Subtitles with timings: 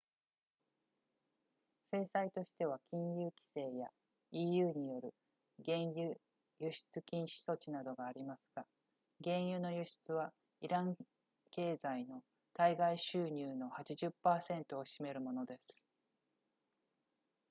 [1.93, 3.87] 制裁としては金融規制や
[4.31, 5.13] eu による
[5.63, 6.15] 原油
[6.57, 8.65] 輸出禁止措置などがありますが
[9.23, 10.95] 原油の輸出はイラン
[11.51, 12.23] 経済の
[12.55, 14.11] 対外収入の 80%
[14.79, 15.85] を占めるものです